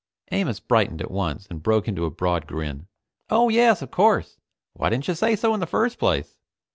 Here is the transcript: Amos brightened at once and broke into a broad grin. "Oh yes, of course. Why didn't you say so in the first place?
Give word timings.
Amos 0.31 0.59
brightened 0.59 0.99
at 0.99 1.11
once 1.11 1.45
and 1.45 1.61
broke 1.61 1.87
into 1.87 2.05
a 2.05 2.09
broad 2.09 2.47
grin. 2.47 2.87
"Oh 3.29 3.49
yes, 3.49 3.83
of 3.83 3.91
course. 3.91 4.35
Why 4.73 4.89
didn't 4.89 5.07
you 5.07 5.13
say 5.13 5.35
so 5.35 5.53
in 5.53 5.59
the 5.59 5.67
first 5.67 5.99
place? 5.99 6.39